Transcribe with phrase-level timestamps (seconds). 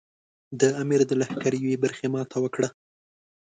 [0.59, 2.69] د امیر د لښکر یوې برخې ماته وکړه.